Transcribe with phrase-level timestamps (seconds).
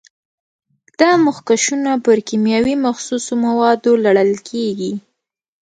[0.99, 4.93] دا مخکشونه پر کیمیاوي مخصوصو موادو لړل کېږي.